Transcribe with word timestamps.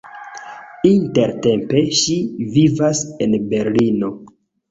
Intertempe 0.91 1.83
ŝi 1.99 2.15
vivas 2.55 3.03
en 3.27 3.37
Berlino. 3.55 4.13